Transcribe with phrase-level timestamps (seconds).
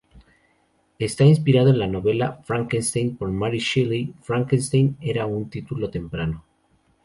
[0.97, 6.43] Está inspirado en la novela "Frankenstein" por Mary Shelley; "Frankenstein" era un título temprano.